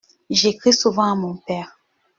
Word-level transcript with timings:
J’écris 0.31 0.73
souvent 0.73 1.11
à 1.11 1.15
mon 1.15 1.37
père. 1.37 1.77